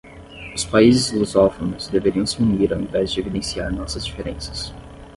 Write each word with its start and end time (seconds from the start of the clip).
Os 0.55 0.65
países 0.65 1.11
lusófonos 1.13 1.87
deveriam 1.87 2.25
se 2.25 2.41
unir 2.41 2.73
ao 2.73 2.81
invés 2.81 3.11
de 3.11 3.19
evidenciar 3.19 3.71
nossas 3.71 4.03
diferenças 4.03 4.73